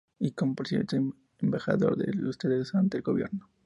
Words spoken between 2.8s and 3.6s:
el Gobierno"".